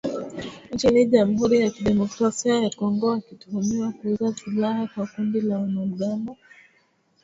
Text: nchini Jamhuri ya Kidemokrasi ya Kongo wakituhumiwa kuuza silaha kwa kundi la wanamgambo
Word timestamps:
nchini 0.71 1.05
Jamhuri 1.05 1.61
ya 1.61 1.69
Kidemokrasi 1.69 2.49
ya 2.49 2.69
Kongo 2.69 3.07
wakituhumiwa 3.07 3.91
kuuza 3.91 4.33
silaha 4.35 4.87
kwa 4.87 5.07
kundi 5.07 5.41
la 5.41 5.57
wanamgambo 5.59 6.37